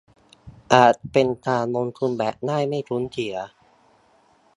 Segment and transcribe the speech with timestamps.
[0.73, 3.35] อาจเป็นการลงทุนแบบได้ไม่คุ้มเสีย